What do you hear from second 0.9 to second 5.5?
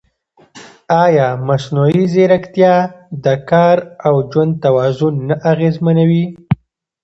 ایا مصنوعي ځیرکتیا د کار او ژوند توازن نه